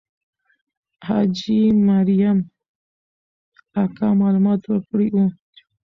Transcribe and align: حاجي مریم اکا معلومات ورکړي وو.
حاجي 1.05 1.61
مریم 1.87 2.37
اکا 3.81 4.09
معلومات 4.21 4.61
ورکړي 4.67 5.07
وو. 5.13 5.25